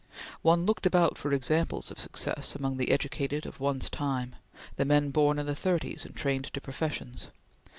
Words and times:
One 0.41 0.65
looked 0.65 0.87
about 0.87 1.15
for 1.15 1.31
examples 1.31 1.91
of 1.91 1.99
success 1.99 2.55
among 2.55 2.77
the 2.77 2.89
educated 2.89 3.45
of 3.45 3.59
one's 3.59 3.87
time 3.87 4.35
the 4.75 4.83
men 4.83 5.11
born 5.11 5.37
in 5.37 5.45
the 5.45 5.53
thirties, 5.55 6.05
and 6.07 6.15
trained 6.15 6.45
to 6.51 6.59
professions. 6.59 7.27